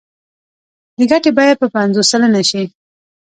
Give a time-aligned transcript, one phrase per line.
[0.97, 2.63] د ګټې بیه به پنځوس سلنه شي